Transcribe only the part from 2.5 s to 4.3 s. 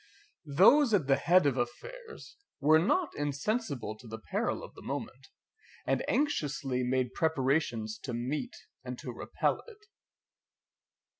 were not insensible to the